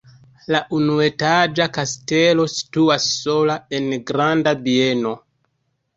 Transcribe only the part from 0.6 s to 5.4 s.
unuetaĝa kastelo situas sola en granda bieno.